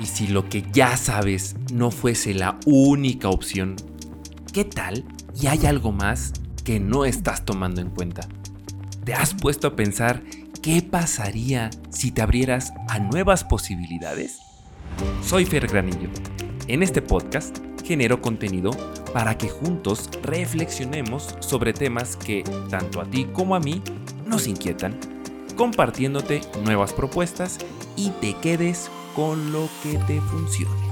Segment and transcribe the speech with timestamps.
[0.00, 3.74] Y si lo que ya sabes no fuese la única opción,
[4.52, 5.04] ¿qué tal
[5.40, 6.32] y hay algo más
[6.64, 8.28] que no estás tomando en cuenta?
[9.04, 10.22] ¿Te has puesto a pensar
[10.62, 14.38] qué pasaría si te abrieras a nuevas posibilidades?
[15.24, 16.10] Soy Fer Granillo.
[16.68, 18.70] En este podcast genero contenido
[19.12, 23.82] para que juntos reflexionemos sobre temas que tanto a ti como a mí
[24.26, 24.96] nos inquietan,
[25.56, 27.58] compartiéndote nuevas propuestas
[27.96, 30.87] y te quedes con lo que te funcione.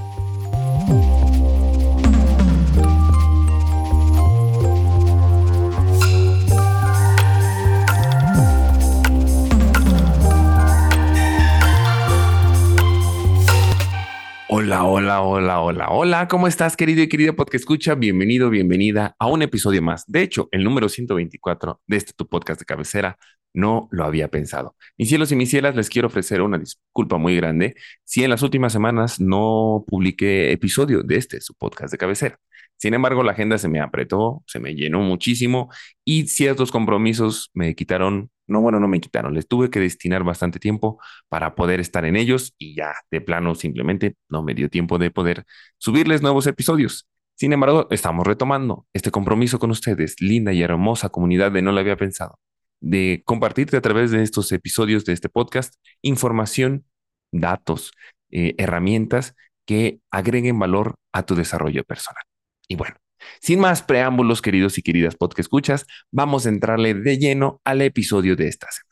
[14.67, 16.27] Hola, hola, hola, hola, hola.
[16.27, 17.95] ¿Cómo estás, querido y querida podcast escucha?
[17.95, 20.03] Bienvenido, bienvenida a un episodio más.
[20.07, 23.17] De hecho, el número 124 de este tu podcast de cabecera
[23.53, 24.75] no lo había pensado.
[24.97, 28.41] Mis cielos y mis cielas, les quiero ofrecer una disculpa muy grande si en las
[28.41, 32.37] últimas semanas no publiqué episodio de este, su podcast de cabecera.
[32.77, 35.69] Sin embargo, la agenda se me apretó, se me llenó muchísimo
[36.05, 40.59] y ciertos compromisos me quitaron, no, bueno, no me quitaron, les tuve que destinar bastante
[40.59, 44.97] tiempo para poder estar en ellos y ya de plano simplemente no me dio tiempo
[44.99, 45.45] de poder
[45.77, 47.07] subirles nuevos episodios.
[47.35, 51.79] Sin embargo, estamos retomando este compromiso con ustedes, linda y hermosa comunidad de No lo
[51.79, 52.39] había pensado
[52.79, 56.85] de compartirte a través de estos episodios de este podcast información,
[57.31, 57.91] datos,
[58.31, 62.23] eh, herramientas que agreguen valor a tu desarrollo personal.
[62.67, 62.95] Y bueno,
[63.39, 68.35] sin más preámbulos, queridos y queridas podcast escuchas, vamos a entrarle de lleno al episodio
[68.35, 68.87] de esta semana.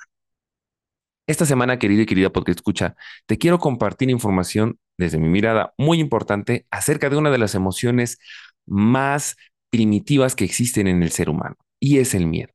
[1.27, 5.99] Esta semana, querido y querida podcast escucha, te quiero compartir información desde mi mirada muy
[5.99, 8.19] importante acerca de una de las emociones
[8.65, 9.35] más
[9.69, 12.53] primitivas que existen en el ser humano, y es el miedo.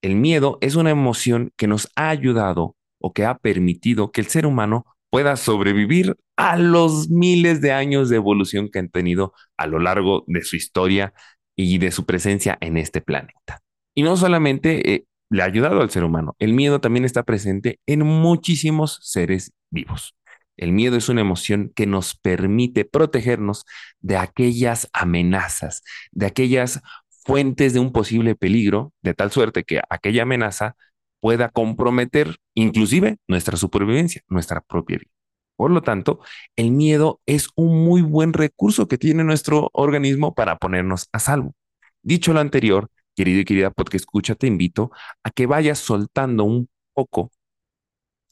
[0.00, 4.28] El miedo es una emoción que nos ha ayudado o que ha permitido que el
[4.28, 9.66] ser humano pueda sobrevivir a los miles de años de evolución que han tenido a
[9.66, 11.12] lo largo de su historia
[11.54, 13.60] y de su presencia en este planeta.
[13.94, 17.78] Y no solamente eh, le ha ayudado al ser humano, el miedo también está presente
[17.86, 20.16] en muchísimos seres vivos.
[20.56, 23.66] El miedo es una emoción que nos permite protegernos
[24.00, 25.82] de aquellas amenazas,
[26.12, 26.80] de aquellas
[27.22, 30.74] fuentes de un posible peligro, de tal suerte que aquella amenaza
[31.22, 35.12] pueda comprometer inclusive nuestra supervivencia, nuestra propia vida.
[35.56, 36.20] Por lo tanto,
[36.56, 41.54] el miedo es un muy buen recurso que tiene nuestro organismo para ponernos a salvo.
[42.02, 44.90] Dicho lo anterior, querido y querida porque escucha, te invito
[45.22, 47.30] a que vayas soltando un poco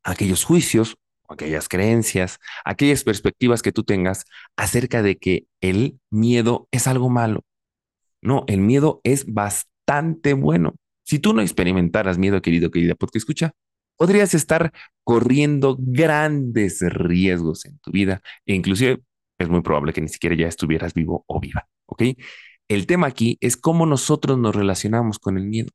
[0.02, 0.96] aquellos juicios,
[1.28, 4.24] aquellas creencias, aquellas perspectivas que tú tengas
[4.56, 7.44] acerca de que el miedo es algo malo,
[8.22, 10.74] no, el miedo es bastante bueno.
[11.10, 13.50] Si tú no experimentaras miedo, querido, querida, porque escucha,
[13.96, 14.72] podrías estar
[15.02, 19.02] corriendo grandes riesgos en tu vida e inclusive
[19.36, 22.02] es muy probable que ni siquiera ya estuvieras vivo o viva, ¿ok?
[22.68, 25.70] El tema aquí es cómo nosotros nos relacionamos con el miedo,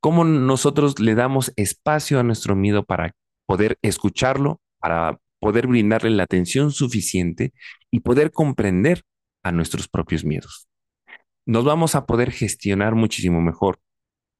[0.00, 3.14] cómo nosotros le damos espacio a nuestro miedo para
[3.46, 7.52] poder escucharlo, para poder brindarle la atención suficiente
[7.92, 9.02] y poder comprender
[9.44, 10.66] a nuestros propios miedos
[11.46, 13.78] nos vamos a poder gestionar muchísimo mejor,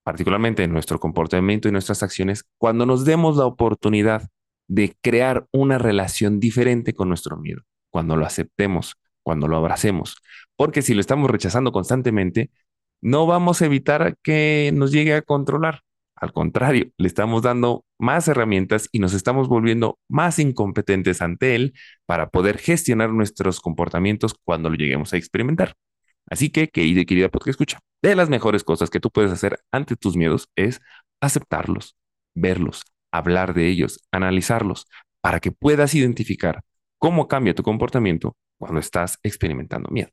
[0.05, 4.29] particularmente en nuestro comportamiento y nuestras acciones, cuando nos demos la oportunidad
[4.69, 10.17] de crear una relación diferente con nuestro miedo, cuando lo aceptemos, cuando lo abracemos.
[10.57, 12.51] Porque si lo estamos rechazando constantemente,
[13.01, 15.81] no vamos a evitar que nos llegue a controlar.
[16.17, 21.75] Al contrario, le estamos dando más herramientas y nos estamos volviendo más incompetentes ante él
[22.07, 25.75] para poder gestionar nuestros comportamientos cuando lo lleguemos a experimentar.
[26.31, 29.61] Así que, querida y querida porque escucha, de las mejores cosas que tú puedes hacer
[29.73, 30.81] ante tus miedos es
[31.21, 31.97] aceptarlos,
[32.35, 34.87] verlos, hablar de ellos, analizarlos,
[35.21, 36.63] para que puedas identificar
[36.99, 40.11] cómo cambia tu comportamiento cuando estás experimentando miedo.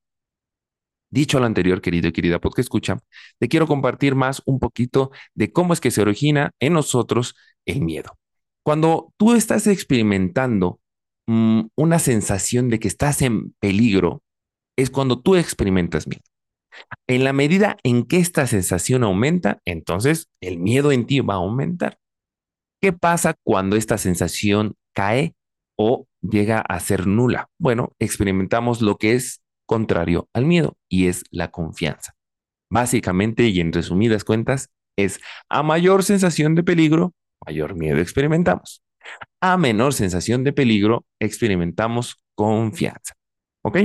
[1.09, 2.99] Dicho lo anterior, querido y querida porque escucha,
[3.37, 7.35] te quiero compartir más un poquito de cómo es que se origina en nosotros
[7.65, 8.17] el miedo.
[8.63, 10.79] Cuando tú estás experimentando
[11.27, 14.23] mm, una sensación de que estás en peligro,
[14.77, 16.23] es cuando tú experimentas miedo.
[17.07, 21.37] En la medida en que esta sensación aumenta, entonces el miedo en ti va a
[21.37, 21.99] aumentar.
[22.81, 25.35] ¿Qué pasa cuando esta sensación cae
[25.77, 27.49] o llega a ser nula?
[27.59, 32.15] Bueno, experimentamos lo que es contrario al miedo y es la confianza.
[32.69, 35.19] Básicamente y en resumidas cuentas, es
[35.49, 37.13] a mayor sensación de peligro,
[37.45, 38.81] mayor miedo experimentamos.
[39.41, 43.15] A menor sensación de peligro, experimentamos confianza.
[43.63, 43.77] ¿Ok?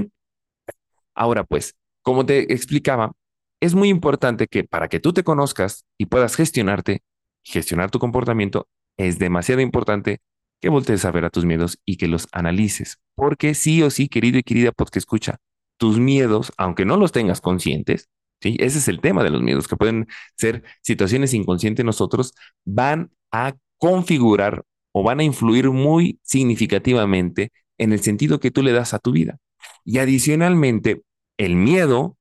[1.17, 3.13] Ahora pues, como te explicaba,
[3.61, 7.03] es muy importante que para que tú te conozcas y puedas gestionarte,
[7.43, 10.21] gestionar tu comportamiento, es demasiado importante
[10.61, 12.99] que voltees a ver a tus miedos y que los analices.
[13.15, 15.39] Porque sí o sí, querido y querida que escucha,
[15.79, 18.09] tus miedos, aunque no los tengas conscientes,
[18.41, 18.57] ¿sí?
[18.61, 22.35] Ese es el tema de los miedos, que pueden ser situaciones inconscientes nosotros,
[22.65, 28.73] van a configurar o van a influir muy significativamente en el sentido que tú le
[28.73, 29.39] das a tu vida.
[29.85, 31.03] Y adicionalmente,
[31.39, 32.17] el miedo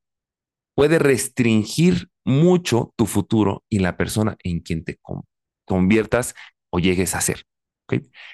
[0.75, 5.00] puede restringir mucho tu futuro y la persona en quien te
[5.65, 6.36] conviertas
[6.69, 7.44] o llegues a ser.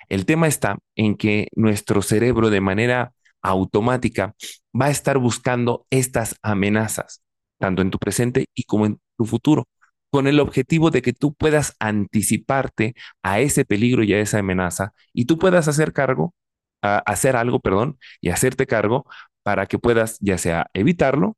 [0.09, 4.35] El tema está en que nuestro cerebro de manera automática
[4.79, 7.21] va a estar buscando estas amenazas,
[7.59, 9.67] tanto en tu presente y como en tu futuro,
[10.11, 14.93] con el objetivo de que tú puedas anticiparte a ese peligro y a esa amenaza
[15.13, 16.33] y tú puedas hacer cargo,
[16.81, 19.05] hacer algo, perdón, y hacerte cargo
[19.43, 21.37] para que puedas ya sea evitarlo,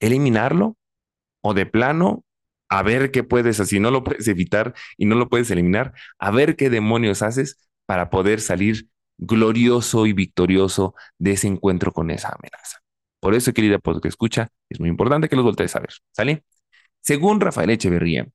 [0.00, 0.76] eliminarlo
[1.42, 2.24] o de plano
[2.68, 6.30] a ver qué puedes, así no lo puedes evitar y no lo puedes eliminar, a
[6.30, 8.88] ver qué demonios haces para poder salir
[9.18, 12.78] glorioso y victorioso de ese encuentro con esa amenaza.
[13.20, 16.44] Por eso, querida que escucha, es muy importante que los voltees a ver, ¿sale?
[17.00, 18.28] Según Rafael Echeverría,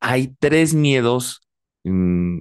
[0.00, 1.40] hay tres miedos
[1.84, 2.40] mm,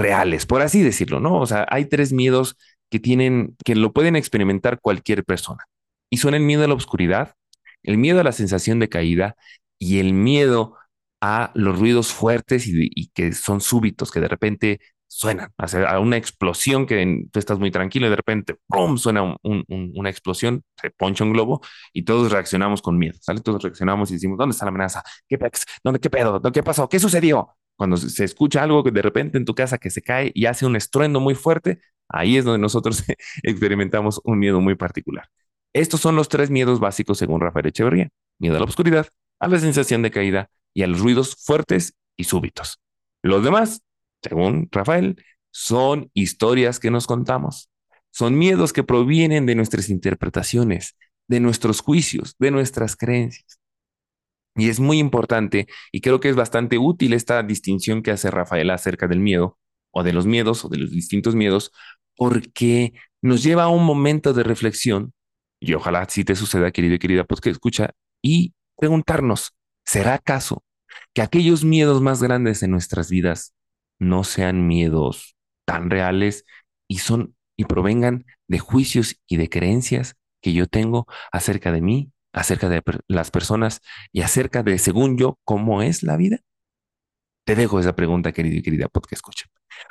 [0.00, 1.40] reales, por así decirlo, ¿no?
[1.40, 2.56] O sea, hay tres miedos
[2.90, 5.64] que tienen, que lo pueden experimentar cualquier persona.
[6.10, 7.34] Y son el miedo a la oscuridad,
[7.82, 9.36] el miedo a la sensación de caída
[9.78, 10.76] y el miedo
[11.20, 16.86] a los ruidos fuertes y, que son súbitos, que de repente suenan, a una explosión
[16.86, 18.96] que tú estás muy tranquilo y de repente ¡pum!
[18.96, 21.60] suena una explosión, se poncha un globo
[21.92, 23.40] y todos reaccionamos con miedo, ¿sale?
[23.40, 25.02] Todos reaccionamos y decimos, ¿dónde está la amenaza?
[25.28, 25.38] ¿Qué,
[25.84, 26.40] ¿Dónde, qué pedo?
[26.52, 26.88] ¿Qué pasó?
[26.88, 27.56] ¿Qué sucedió?
[27.80, 30.66] Cuando se escucha algo que de repente en tu casa que se cae y hace
[30.66, 31.80] un estruendo muy fuerte,
[32.10, 33.04] ahí es donde nosotros
[33.42, 35.30] experimentamos un miedo muy particular.
[35.72, 38.10] Estos son los tres miedos básicos según Rafael Echeverría.
[38.38, 39.06] Miedo a la oscuridad,
[39.38, 42.82] a la sensación de caída y a los ruidos fuertes y súbitos.
[43.22, 43.80] Los demás,
[44.22, 45.16] según Rafael,
[45.50, 47.70] son historias que nos contamos.
[48.10, 50.98] Son miedos que provienen de nuestras interpretaciones,
[51.28, 53.58] de nuestros juicios, de nuestras creencias.
[54.56, 58.70] Y es muy importante y creo que es bastante útil esta distinción que hace Rafael
[58.70, 59.58] acerca del miedo
[59.92, 61.72] o de los miedos o de los distintos miedos,
[62.16, 62.92] porque
[63.22, 65.12] nos lleva a un momento de reflexión
[65.60, 67.90] y ojalá si te suceda, querido y querida, pues que escucha
[68.22, 69.54] y preguntarnos,
[69.84, 70.64] ¿será acaso
[71.14, 73.54] que aquellos miedos más grandes en nuestras vidas
[73.98, 75.36] no sean miedos
[75.66, 76.44] tan reales
[76.88, 82.10] y son y provengan de juicios y de creencias que yo tengo acerca de mí,
[82.32, 83.80] acerca de las personas
[84.12, 86.38] y acerca de, según yo, cómo es la vida?
[87.44, 89.46] Te dejo esa pregunta, querido y querida podcast escucha.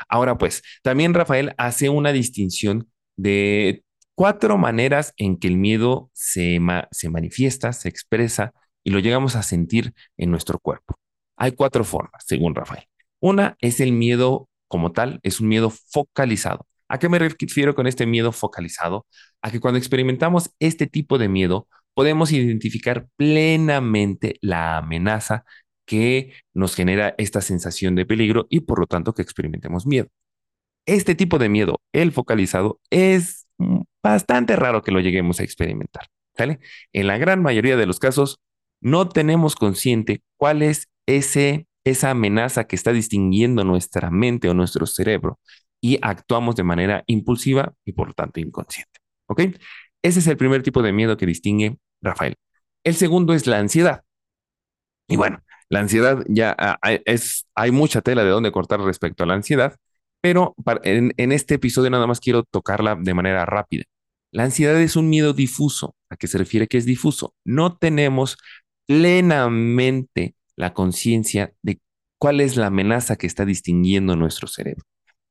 [0.08, 3.84] Ahora pues, también Rafael hace una distinción de
[4.16, 6.60] cuatro maneras en que el miedo se,
[6.92, 8.54] se manifiesta, se expresa
[8.84, 10.96] y lo llegamos a sentir en nuestro cuerpo.
[11.38, 12.86] Hay cuatro formas, según Rafael.
[13.20, 16.68] Una es el miedo como tal, es un miedo focalizado.
[16.88, 19.06] ¿A qué me refiero con este miedo focalizado?
[19.42, 21.68] A que cuando experimentamos este tipo de miedo,
[22.00, 25.44] podemos identificar plenamente la amenaza
[25.86, 30.08] que nos genera esta sensación de peligro y por lo tanto que experimentemos miedo.
[30.86, 33.48] Este tipo de miedo, el focalizado, es
[34.02, 36.06] bastante raro que lo lleguemos a experimentar.
[36.94, 38.40] En la gran mayoría de los casos,
[38.80, 44.86] no tenemos consciente cuál es ese, esa amenaza que está distinguiendo nuestra mente o nuestro
[44.86, 45.38] cerebro
[45.82, 49.02] y actuamos de manera impulsiva y por lo tanto inconsciente.
[49.28, 49.42] ¿Ok?
[50.02, 52.36] Ese es el primer tipo de miedo que distingue Rafael.
[52.84, 54.04] El segundo es la ansiedad.
[55.08, 59.28] Y bueno, la ansiedad ya ah, es, hay mucha tela de dónde cortar respecto a
[59.28, 59.76] la ansiedad,
[60.22, 63.84] pero en, en este episodio nada más quiero tocarla de manera rápida.
[64.32, 65.96] La ansiedad es un miedo difuso.
[66.10, 67.36] ¿A qué se refiere que es difuso?
[67.46, 68.38] No tenemos
[68.88, 71.80] plenamente la conciencia de
[72.20, 74.84] cuál es la amenaza que está distinguiendo nuestro cerebro.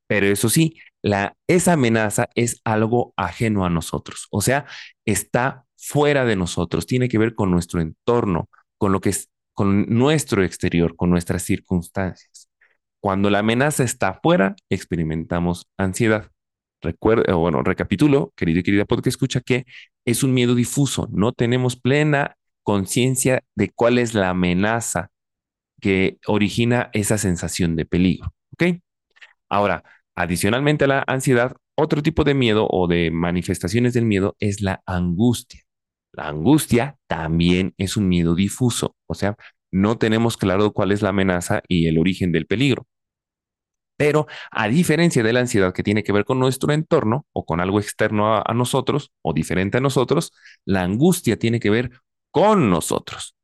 [0.09, 4.67] Pero eso sí, la, esa amenaza es algo ajeno a nosotros, o sea,
[5.05, 9.87] está fuera de nosotros, tiene que ver con nuestro entorno, con lo que es, con
[9.89, 12.49] nuestro exterior, con nuestras circunstancias.
[13.01, 16.31] Cuando la amenaza está afuera, experimentamos ansiedad.
[16.81, 19.67] Recuerda, bueno, recapitulo, querido y querida porque escucha que
[20.05, 25.11] es un miedo difuso, no tenemos plena conciencia de cuál es la amenaza
[25.81, 28.33] que origina esa sensación de peligro.
[29.49, 34.61] Ahora, adicionalmente a la ansiedad, otro tipo de miedo o de manifestaciones del miedo es
[34.61, 35.68] la angustia.
[36.13, 39.37] La angustia también es un miedo difuso, o sea,
[39.71, 42.87] no tenemos claro cuál es la amenaza y el origen del peligro.
[43.99, 47.61] Pero a diferencia de la ansiedad que tiene que ver con nuestro entorno o con
[47.61, 50.33] algo externo a, nosotros o diferente a nosotros,
[50.65, 51.91] la angustia tiene que ver
[52.31, 53.35] con nosotros.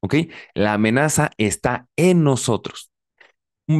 [0.00, 0.14] ¿Ok?
[0.54, 2.90] La amenaza está en nosotros.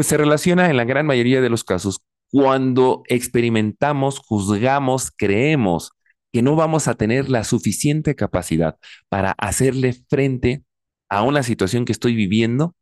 [0.01, 5.93] Se relaciona en la gran mayoría de los casos cuando experimentamos, juzgamos, creemos
[6.35, 8.77] que no vamos a tener la suficiente capacidad
[9.09, 10.65] para hacerle frente
[11.09, 12.75] a una situación que estoy viviendo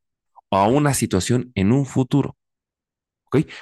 [0.49, 2.35] o a una situación en un futuro.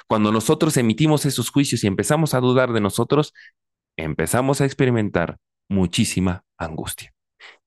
[0.07, 3.33] Cuando nosotros emitimos esos juicios y empezamos a dudar de nosotros,
[3.97, 7.13] empezamos a experimentar muchísima angustia.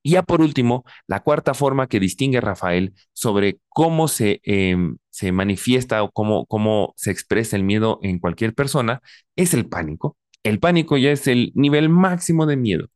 [0.02, 5.31] Y ya por último, la cuarta forma que distingue Rafael sobre cómo se, em, se
[5.31, 9.02] manifiesta o cómo, cómo se expresa el miedo en cualquier persona
[9.37, 10.16] es el pánico.
[10.45, 12.89] El pánico ya es el nivel máximo de miedo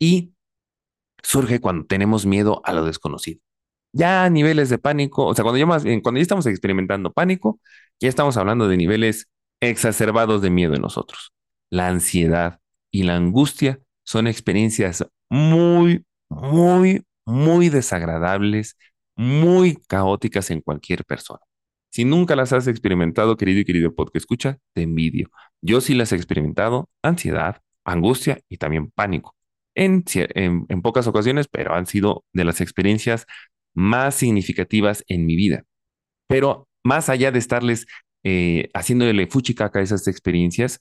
[0.00, 0.32] y
[1.22, 3.40] surge cuando tenemos miedo a lo desconocido.
[3.92, 5.66] Ya niveles de pánico, o sea, cuando ya,
[6.02, 7.60] cuando ya estamos experimentando pánico,
[8.00, 9.28] ya estamos hablando de niveles
[9.60, 11.32] exacerbados de miedo en nosotros.
[11.70, 18.76] La ansiedad y la angustia son experiencias muy, muy, muy desagradables,
[19.16, 21.40] muy caóticas en cualquier persona.
[21.94, 25.30] Si nunca las has experimentado, querido y querido podcast escucha, te envidio.
[25.62, 29.36] Yo sí las he experimentado, ansiedad, angustia y también pánico.
[29.76, 30.02] En,
[30.82, 33.26] pocas ocasiones, pero han sido de las experiencias
[33.74, 35.62] más significativas en mi vida.
[36.26, 37.86] Pero más allá de estarles
[38.24, 40.80] eh, haciéndole fuchicaca a esas experiencias,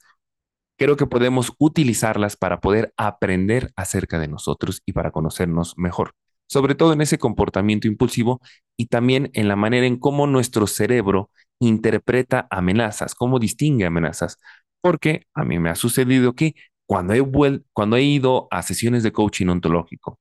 [0.79, 6.15] creo que podemos utilizarlas para poder aprender acerca de nosotros y para conocernos mejor,
[6.53, 8.41] sobre todo en ese comportamiento impulsivo
[8.77, 14.37] y también en la manera en cómo nuestro cerebro interpreta amenazas, cómo distingue amenazas,
[14.81, 16.55] porque a mí me ha sucedido que
[16.85, 20.19] cuando he, cuando he ido a sesiones de coaching ontológico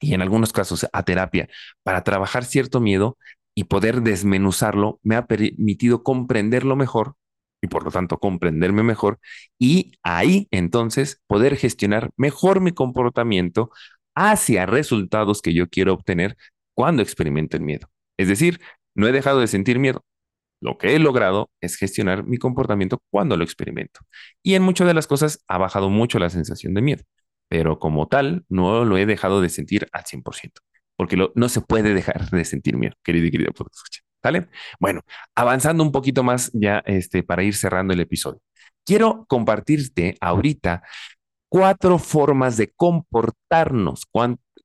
[0.00, 1.48] y en algunos casos a terapia
[1.82, 3.18] para trabajar cierto miedo
[3.54, 7.14] y poder desmenuzarlo, me ha permitido comprenderlo mejor
[7.62, 9.18] y por lo tanto comprenderme mejor
[9.58, 13.70] y ahí entonces poder gestionar mejor mi comportamiento
[14.16, 16.36] hacia resultados que yo quiero obtener
[16.74, 17.88] cuando experimento el miedo.
[18.18, 18.60] Es decir,
[18.94, 20.04] no he dejado de sentir miedo.
[20.60, 24.00] Lo que he logrado es gestionar mi comportamiento cuando lo experimento.
[24.42, 27.04] Y en muchas de las cosas ha bajado mucho la sensación de miedo
[27.48, 30.60] pero como tal no lo he dejado de sentir al 100%,
[30.96, 34.04] porque no se puede dejar de sentir miedo, querido y querido escuchar.
[34.22, 34.48] ¿Sale?
[34.80, 35.02] Bueno,
[35.36, 38.40] avanzando un poquito más ya este, para ir cerrando el episodio.
[38.84, 40.82] Quiero compartirte ahorita
[41.56, 44.04] cuatro formas de comportarnos,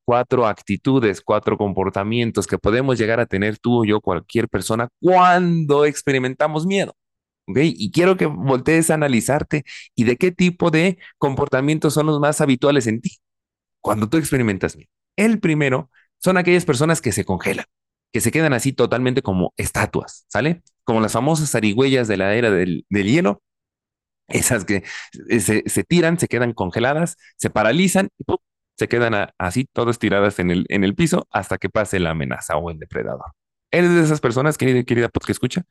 [0.03, 5.85] cuatro actitudes, cuatro comportamientos que podemos llegar a tener tú o yo, cualquier persona, cuando
[5.85, 6.93] experimentamos miedo.
[7.47, 9.63] Y quiero que voltees a analizarte
[9.95, 13.19] y de qué tipo de comportamientos son los más habituales en ti
[13.79, 14.89] cuando tú experimentas miedo.
[15.15, 17.67] El primero son aquellas personas que se congelan,
[18.11, 20.61] que se quedan así totalmente como estatuas, ¿sale?
[20.83, 23.41] Como las famosas arigüeyas de la era del, hielo,
[24.33, 24.83] esas que
[25.39, 28.25] se, tiran, se quedan congeladas, se paralizan y
[28.77, 32.57] se quedan así todas tiradas en el, en el piso hasta que pase la amenaza
[32.57, 33.33] o el depredador.
[33.73, 35.63] Eres de esas personas, querida, querida que escucha,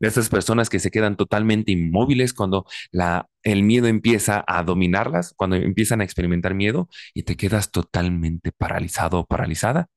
[0.00, 5.34] de esas personas que se quedan totalmente inmóviles cuando la, el miedo empieza a dominarlas,
[5.36, 9.88] cuando empiezan a experimentar miedo y te quedas totalmente paralizado o paralizada.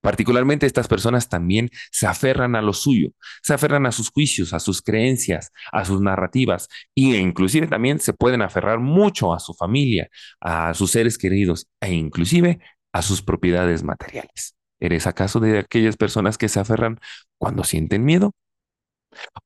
[0.00, 3.10] Particularmente estas personas también se aferran a lo suyo,
[3.42, 8.14] se aferran a sus juicios, a sus creencias, a sus narrativas e inclusive también se
[8.14, 10.08] pueden aferrar mucho a su familia,
[10.40, 12.60] a sus seres queridos e inclusive
[12.92, 14.54] a sus propiedades materiales.
[14.80, 16.98] ¿Eres acaso de aquellas personas que se aferran
[17.38, 18.32] cuando sienten miedo?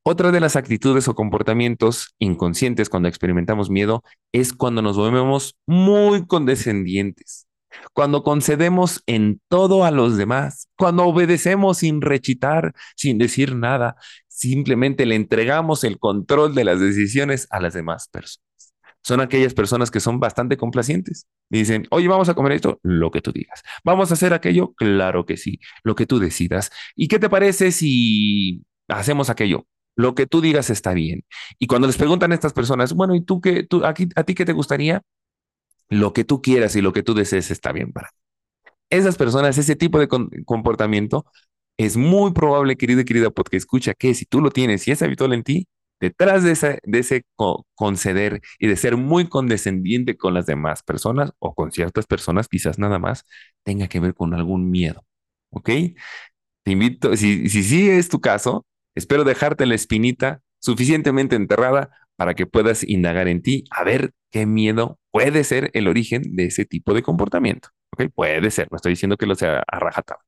[0.02, 6.26] Otra de las actitudes o comportamientos inconscientes cuando experimentamos miedo es cuando nos volvemos muy
[6.26, 7.46] condescendientes,
[7.93, 13.97] cuando concedemos en todo a los demás, cuando obedecemos sin rechitar, sin decir nada,
[14.28, 18.45] simplemente le entregamos el control de las decisiones a las demás personas
[19.04, 21.28] son aquellas personas que son bastante complacientes.
[21.50, 23.62] dicen, oye, vamos a comer esto, lo que tú digas.
[23.85, 26.71] Vamos a hacer aquello, claro que sí, lo que tú decidas.
[26.97, 29.66] ¿Y qué te parece si hacemos aquello?
[29.95, 31.25] Lo que tú digas está bien.
[31.59, 34.35] Y cuando les preguntan a estas personas, bueno, ¿y tú qué, tú, aquí, a ti
[34.35, 35.02] qué te gustaría?
[35.88, 38.10] Lo que tú quieras y lo que tú desees está bien para
[38.90, 40.08] esas personas, ese tipo de
[40.44, 41.26] comportamiento,
[41.76, 45.02] es muy probable, querido y querida porque escucha, que si tú lo tienes y es
[45.02, 45.68] habitual en ti,
[46.00, 47.24] detrás de ese, de ese
[47.74, 52.78] conceder y de ser muy condescendiente con las demás personas o con ciertas personas, quizás
[52.78, 53.24] nada más,
[53.64, 55.04] tenga que ver con algún miedo.
[55.50, 55.68] ¿Ok?
[56.62, 62.34] Te invito, si, si sí es tu caso, espero dejarte la espinita suficientemente enterrada para
[62.34, 66.64] que puedas indagar en ti a ver qué miedo puede ser el origen de ese
[66.64, 67.68] tipo de comportamiento.
[67.92, 68.11] ¿Ok?
[68.12, 70.25] Puede ser, no estoy diciendo que lo sea a rajatabla.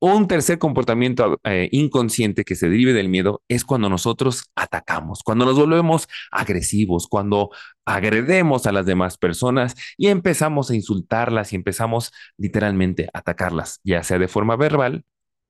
[0.00, 5.44] Un tercer comportamiento eh, inconsciente que se derive del miedo es cuando nosotros atacamos, cuando
[5.44, 7.50] nos volvemos agresivos, cuando
[7.84, 14.02] agredemos a las demás personas y empezamos a insultarlas y empezamos literalmente a atacarlas, ya
[14.02, 15.04] sea de forma verbal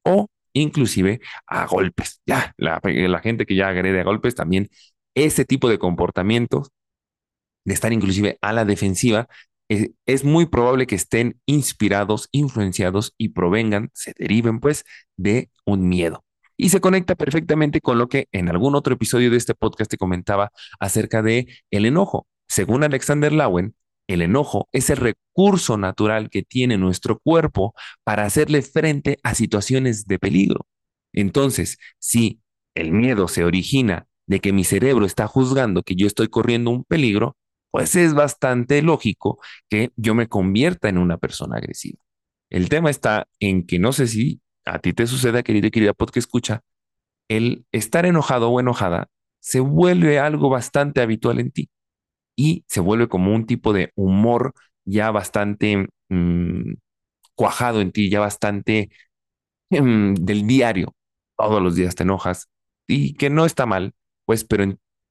[0.05, 2.21] o inclusive a golpes.
[2.27, 4.69] Ya, la, la gente que ya agrede a golpes también
[5.15, 6.71] ese tipo de comportamientos,
[7.64, 9.29] de estar inclusive a la defensiva,
[9.69, 14.85] es, es muy probable que estén inspirados, influenciados y provengan, se deriven pues
[15.17, 16.25] de un miedo.
[16.57, 19.97] Y se conecta perfectamente con lo que en algún otro episodio de este podcast te
[19.97, 22.26] comentaba acerca de el enojo.
[22.49, 23.75] Según Alexander Lowen,
[24.09, 27.75] el enojo es el recurso natural que tiene nuestro cuerpo
[28.05, 30.67] para hacerle frente a situaciones de peligro.
[31.12, 32.40] Entonces, si
[32.75, 36.85] el miedo se origina de que mi cerebro está juzgando que yo estoy corriendo un
[36.85, 37.37] peligro,
[37.71, 41.99] pues es bastante lógico que yo me convierta en una persona agresiva.
[42.50, 45.93] El tema está en que no sé si a ti te suceda, querida y querida
[45.95, 46.62] podcast escucha,
[47.29, 49.09] el estar enojado o enojada
[49.41, 51.71] se vuelve algo bastante habitual en ti
[52.37, 56.75] y se vuelve como un tipo de humor ya bastante mm,
[57.35, 58.91] cuajado en ti, ya bastante
[59.71, 60.95] mm, del diario.
[61.37, 62.49] Todos los días te enojas
[62.87, 63.95] y que no está mal,
[64.27, 64.65] pues, pero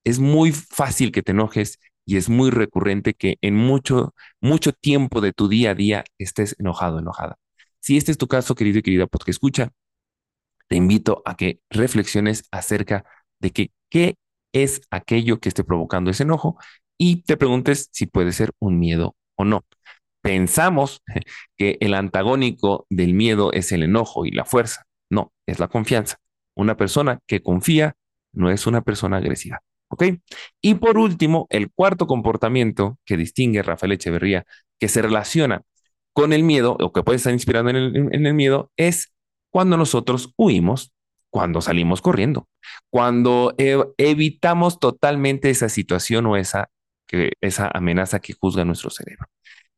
[0.04, 5.22] es muy fácil que te enojes y es muy recurrente que en mucho, mucho tiempo
[5.22, 7.38] de tu día a día estés enojado, enojada.
[7.80, 9.72] Si este es tu caso, querido y querida porque escucha,
[10.68, 13.06] te invito a que reflexiones acerca
[13.40, 14.16] de qué
[14.54, 16.58] es aquello que esté provocando ese enojo
[16.98, 19.66] y te preguntes si puede ser un miedo o no.
[20.22, 21.02] Pensamos
[21.58, 24.84] que el antagónico del miedo es el enojo y la fuerza.
[25.10, 26.18] No, es la confianza.
[26.56, 27.96] Una persona que confía
[28.34, 29.62] no es una persona agresiva.
[29.90, 30.04] ¿Ok?
[30.62, 34.46] Y por último, el cuarto comportamiento que distingue a Rafael Echeverría,
[34.80, 35.64] que se relaciona
[36.14, 37.76] con el miedo o que puede estar inspirado en
[38.26, 39.14] el, miedo, es
[39.52, 40.94] cuando nosotros huimos,
[41.30, 42.48] cuando salimos corriendo,
[42.90, 46.70] cuando evitamos totalmente esa situación o esa,
[47.08, 49.28] que, esa amenaza que juzga nuestro cerebro.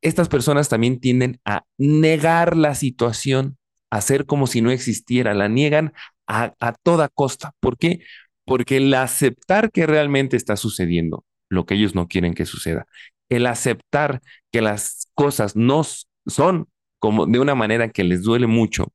[0.02, 3.58] Estas personas también tienden a negar la situación,
[3.92, 5.94] a hacer como si no existiera, la niegan
[6.28, 7.54] a, a toda costa.
[7.60, 8.02] ¿Por qué?
[8.46, 12.88] Porque el aceptar que realmente está sucediendo lo que ellos no quieren que suceda,
[13.30, 15.84] el aceptar que las cosas no
[16.26, 16.68] son
[17.00, 18.94] como de una manera que les duele mucho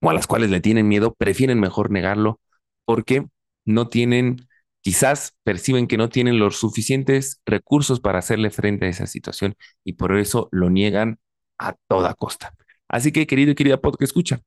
[0.00, 2.40] o a las cuales le tienen miedo, prefieren mejor negarlo
[2.84, 3.26] porque
[3.64, 4.48] no tienen,
[4.80, 9.94] quizás perciben que no tienen los suficientes recursos para hacerle frente a esa situación y
[9.94, 11.18] por eso lo niegan
[11.58, 12.54] a toda costa.
[12.88, 14.40] Así que, querido y querida podcast, escucha,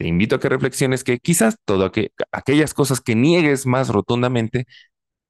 [0.00, 1.92] te invito a que reflexiones que quizás todo
[2.32, 4.64] aquellas cosas que niegues más rotundamente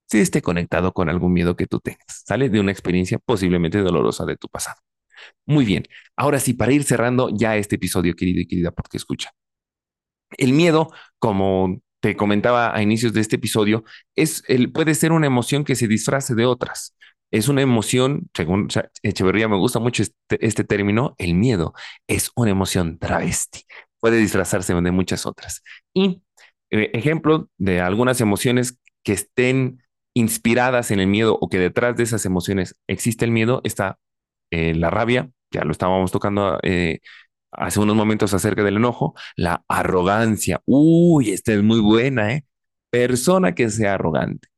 [0.09, 4.25] sí esté conectado con algún miedo que tú tengas, sale de una experiencia posiblemente dolorosa
[4.25, 4.77] de tu pasado.
[5.45, 5.83] Muy bien,
[6.15, 9.31] ahora sí, para ir cerrando ya este episodio, querido y querida, porque escucha.
[10.37, 13.83] El miedo, como te comentaba a inicios de este episodio,
[14.15, 16.95] es el, puede ser una emoción que se disfrace de otras.
[17.29, 18.69] Es una emoción, según
[19.03, 21.73] Echeverría me gusta mucho este, este término, el miedo
[22.07, 23.65] es una emoción travesti.
[24.01, 25.63] Puede disfrazarse de muchas otras.
[25.93, 26.21] Y
[26.71, 29.81] eh, ejemplo de algunas emociones que estén
[30.13, 33.97] inspiradas en el miedo o que detrás de esas emociones existe el miedo, está
[34.51, 36.99] eh, la rabia, ya lo estábamos tocando eh,
[37.51, 42.45] hace unos momentos acerca del enojo, la arrogancia, uy, esta es muy buena, ¿eh?
[42.89, 44.49] Persona que sea arrogante,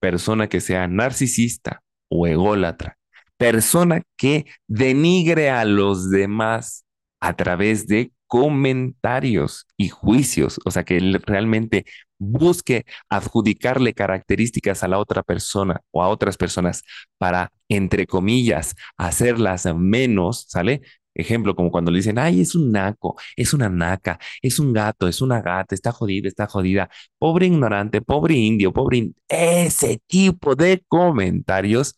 [0.00, 2.98] persona que sea narcisista o ególatra,
[3.36, 6.84] persona que denigre a los demás
[7.20, 11.84] a través de comentarios y juicios, o sea, que él realmente
[12.18, 16.84] busque adjudicarle características a la otra persona o a otras personas
[17.18, 20.82] para, entre comillas, hacerlas menos, ¿sale?
[21.14, 25.08] Ejemplo, como cuando le dicen, ay, es un naco, es una naca, es un gato,
[25.08, 26.88] es una gata, está jodida, está jodida,
[27.18, 29.12] pobre ignorante, pobre indio, pobre...
[29.28, 31.96] Ese tipo de comentarios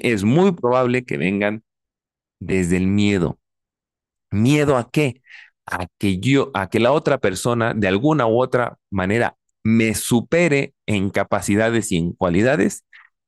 [0.00, 1.62] es muy probable que vengan
[2.40, 3.38] desde el miedo.
[4.32, 5.22] ¿Miedo a qué?
[5.66, 10.74] a que yo, a que la otra persona de alguna u otra manera me supere
[10.86, 12.84] en capacidades y en cualidades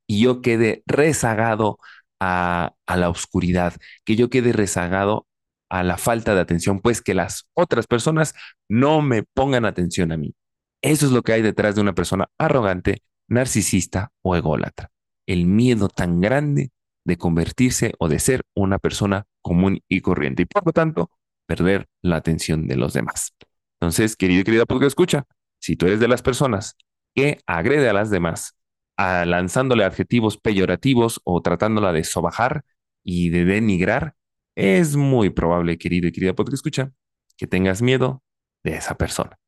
[0.06, 1.78] y yo quede rezagado
[2.20, 5.26] a, a la oscuridad, que yo quede rezagado
[5.70, 8.34] a la falta de atención, pues que las otras personas
[8.68, 10.34] no me pongan atención a mí.
[10.82, 14.90] Eso es lo que hay detrás de una persona arrogante, narcisista o ególatra.
[15.26, 16.70] El miedo tan grande
[17.04, 20.42] de convertirse o de ser una persona común y corriente.
[20.42, 21.10] Y por lo tanto,
[21.46, 23.34] perder la atención de los demás.
[23.80, 25.26] Entonces, querido y querida porque escucha,
[25.60, 26.76] si tú eres de las personas
[27.14, 28.56] que agrede a las demás,
[28.96, 32.64] lanzándole adjetivos peyorativos o tratándola de sobajar
[33.02, 34.14] y de denigrar,
[34.56, 36.92] es muy probable, querido y querida porque escucha,
[37.36, 38.22] que tengas miedo
[38.62, 39.38] de esa persona.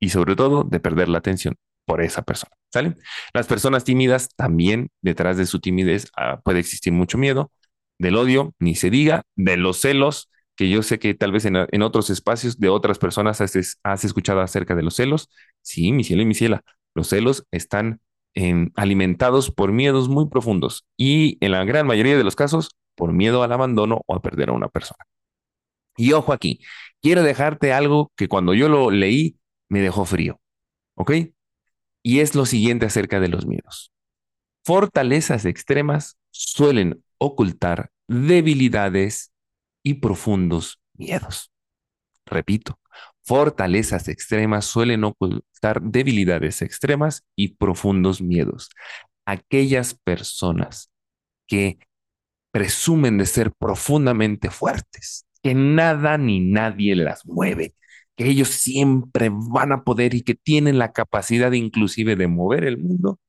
[0.00, 1.56] Y sobre todo de perder la atención
[1.88, 2.52] por esa persona.
[2.70, 2.96] ¿Sale?
[3.32, 7.50] Las personas tímidas también, detrás de su timidez, ah, puede existir mucho miedo.
[7.98, 11.82] Del odio, ni se diga, de los celos, que yo sé que tal vez en,
[11.82, 15.30] otros espacios de otras personas has, has, escuchado acerca de los celos.
[15.62, 16.62] Sí, mi cielo y mi ciela,
[16.94, 18.00] los celos están
[18.34, 23.12] em, alimentados por miedos muy profundos y en la gran mayoría de los casos por
[23.14, 25.04] miedo al abandono o a perder a una persona.
[25.96, 26.60] Y ojo aquí,
[27.00, 29.38] quiero dejarte algo que cuando yo lo leí
[29.70, 30.38] me dejó frío,
[30.96, 31.12] ¿ok?
[32.02, 33.92] Y es lo siguiente acerca de los miedos.
[34.64, 39.32] Fortalezas extremas suelen ocultar debilidades
[39.82, 41.50] y profundos miedos.
[42.26, 42.78] Repito,
[43.22, 48.70] fortalezas extremas suelen ocultar debilidades extremas y profundos miedos.
[49.26, 50.90] Aquellas personas
[51.46, 51.78] que
[52.50, 57.74] presumen de ser profundamente fuertes, que nada ni nadie las mueve,
[58.18, 62.76] que ellos siempre van a poder y que tienen la capacidad inclusive de mover el
[62.76, 63.20] mundo,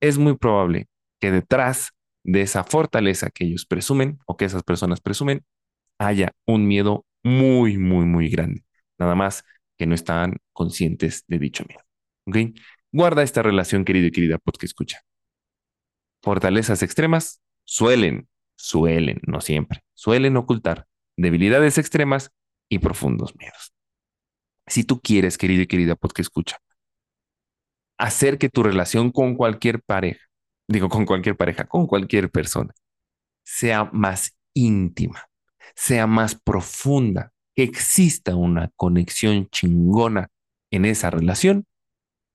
[0.00, 0.88] es muy probable
[1.20, 1.92] que detrás
[2.24, 5.44] de esa fortaleza que ellos presumen o que esas personas presumen
[5.98, 8.64] haya un miedo muy, muy, muy grande.
[8.98, 9.44] Nada más
[9.78, 12.54] que no están conscientes de dicho miedo.
[12.90, 14.98] Guarda esta relación, querido y querida que escucha.
[16.22, 22.32] Fortalezas extremas suelen, suelen, no siempre, suelen ocultar debilidades extremas
[22.68, 23.71] y profundos miedos.
[24.66, 26.58] Si tú quieres, querido y querida que escucha,
[27.98, 30.26] hacer que tu relación con cualquier pareja,
[30.68, 32.72] digo con cualquier pareja, con cualquier persona,
[33.44, 35.26] sea más íntima,
[35.74, 40.28] sea más profunda, que exista una conexión chingona
[40.70, 41.66] en esa relación,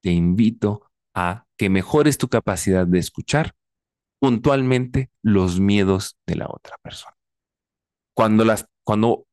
[0.01, 3.53] te invito a que mejores tu capacidad de escuchar
[4.19, 7.15] puntualmente los miedos de la otra persona.
[8.15, 9.26] Cuando las, cuando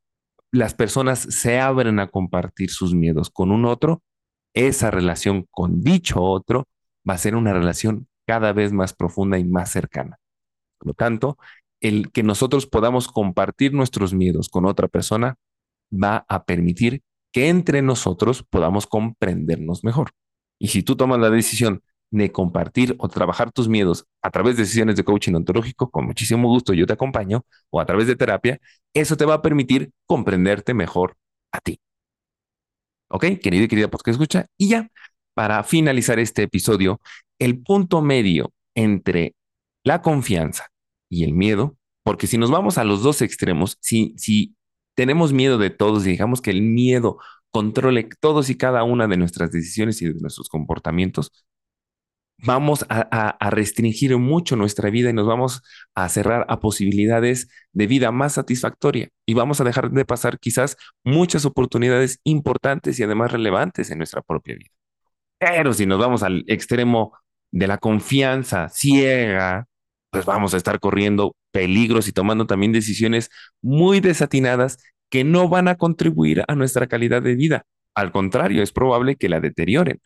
[0.55, 4.03] las personas se abren a compartir sus miedos con un otro,
[4.55, 6.69] esa relación con dicho otro
[7.09, 10.19] va a ser una relación cada vez más profunda y más cercana.
[10.79, 11.39] Por lo tanto,
[11.81, 15.35] el que nosotros podamos compartir nuestros miedos con otra persona
[15.93, 20.13] va a permitir que entre nosotros podamos comprendernos mejor.
[20.61, 21.83] Y si tú tomas la decisión
[22.19, 26.49] de compartir o trabajar tus miedos a través de sesiones de coaching ontológico, con muchísimo
[26.49, 28.59] gusto yo te acompaño, o a través de terapia,
[28.95, 31.17] eso te va a permitir comprenderte mejor
[31.53, 31.81] a ti.
[33.09, 33.25] ¿Ok?
[33.43, 34.47] Querido y querida que escucha.
[34.57, 34.89] Y ya,
[35.35, 37.01] para finalizar este episodio,
[37.39, 39.35] el punto medio entre
[39.85, 40.69] la confianza
[41.09, 44.57] y el miedo, porque si nos vamos a los dos extremos, si, si
[44.95, 47.19] tenemos miedo de todos y dejamos que el miedo
[47.51, 51.45] controle todos y cada una de nuestras decisiones y de nuestros comportamientos,
[52.39, 55.63] vamos a, restringir mucho nuestra vida y nos vamos
[55.95, 60.77] a cerrar a posibilidades de vida más satisfactoria y vamos a dejar de pasar quizás
[61.05, 64.71] muchas oportunidades importantes y además relevantes en nuestra propia vida.
[65.39, 67.13] Pero si nos vamos al extremo
[67.51, 69.67] de la confianza ciega,
[70.11, 73.31] pues vamos a estar corriendo peligros y tomando también decisiones
[73.63, 77.65] muy desatinadas que no van a contribuir a nuestra calidad de vida.
[77.95, 80.01] Al contrario, es probable que la deterioren.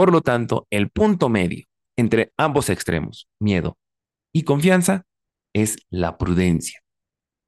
[0.00, 3.76] Por lo tanto, el punto medio entre ambos extremos, miedo
[4.32, 5.04] y confianza,
[5.52, 6.80] es la prudencia.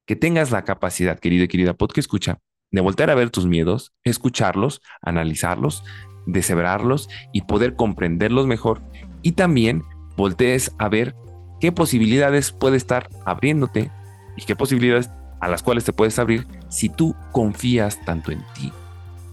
[0.05, 3.47] Que tengas la capacidad, querido y querida pod que escucha, de volver a ver tus
[3.47, 5.83] miedos, escucharlos, analizarlos,
[6.27, 8.83] deshebrarlos y poder comprenderlos mejor.
[9.23, 9.81] Y también
[10.15, 11.15] voltees a ver
[11.59, 13.89] qué posibilidades puede estar abriéndote
[14.37, 15.09] y qué posibilidades
[15.41, 18.71] a las cuales te puedes abrir si tú confías tanto en ti,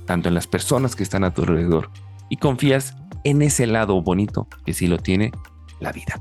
[0.07, 1.91] tanto en las personas que están a tu alrededor
[2.31, 5.33] y confías en ese lado bonito que sí lo tiene
[5.81, 6.21] la vida,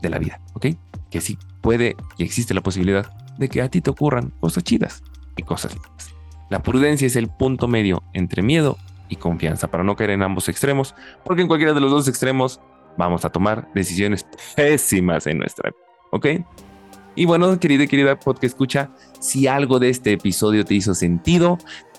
[0.00, 0.66] de la vida, ¿ok?
[1.10, 5.02] Que sí puede y existe la posibilidad de que a ti te ocurran cosas chidas
[5.36, 6.14] y cosas lindas.
[6.50, 8.76] La prudencia es el punto medio entre miedo
[9.08, 10.94] y confianza para no caer en ambos extremos,
[11.24, 12.60] porque en cualquiera de los dos extremos
[12.96, 16.26] vamos a tomar decisiones pésimas en nuestra vida, ¿ok?
[17.14, 21.58] Y bueno, querida y querida podcast escucha, si algo de este episodio te hizo sentido,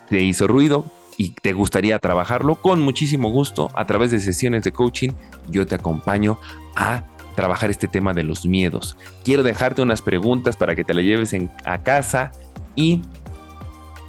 [0.09, 0.85] te hizo ruido
[1.17, 5.11] y te gustaría trabajarlo, con muchísimo gusto, a través de sesiones de coaching,
[5.49, 6.39] yo te acompaño
[6.75, 7.03] a
[7.35, 8.97] trabajar este tema de los miedos.
[9.23, 12.31] Quiero dejarte unas preguntas para que te la lleves a casa
[12.75, 13.01] y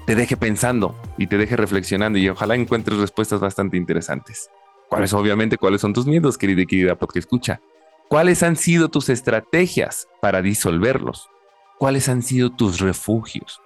[0.07, 4.51] te deje pensando y te deje reflexionando y ojalá encuentres respuestas bastante interesantes.
[4.88, 7.61] ¿Cuáles, obviamente, cuáles son tus miedos, querida y querida porque escucha?
[8.09, 11.29] ¿Cuáles han sido tus estrategias para disolverlos?
[11.79, 13.61] ¿Cuáles han sido tus refugios?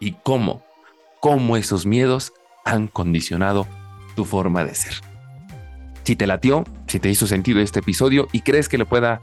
[0.00, 0.64] ¿Y cómo?
[1.20, 2.32] ¿Cómo esos miedos
[2.64, 3.66] han condicionado
[4.14, 4.94] tu forma de ser?
[6.04, 9.20] Si te latió, si te hizo sentido este episodio y crees que le pueda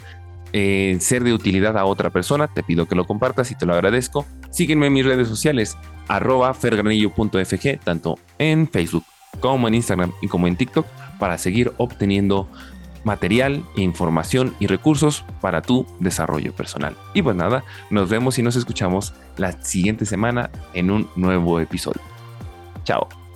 [0.54, 3.74] eh, ser de utilidad a otra persona, te pido que lo compartas y te lo
[3.74, 4.26] agradezco.
[4.50, 9.04] Sígueme en mis redes sociales, arroba fergranillo.fg, tanto en Facebook
[9.40, 10.86] como en Instagram y como en TikTok
[11.20, 12.50] para seguir obteniendo
[13.04, 16.96] material, información y recursos para tu desarrollo personal.
[17.14, 22.02] Y pues nada, nos vemos y nos escuchamos la siguiente semana en un nuevo episodio.
[22.84, 23.29] Chao.